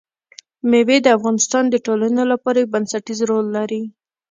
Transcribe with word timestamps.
مېوې 0.69 0.97
د 1.03 1.07
افغانستان 1.17 1.63
د 1.69 1.75
ټولنې 1.85 2.23
لپاره 2.31 2.57
یو 2.59 2.71
بنسټيز 2.73 3.19
رول 3.29 3.45
لري. 3.57 3.81